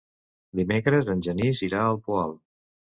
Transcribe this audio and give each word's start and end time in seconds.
Dimecres 0.59 1.13
en 1.17 1.23
Genís 1.29 1.63
irà 1.71 1.85
al 1.93 2.05
Poal. 2.09 2.39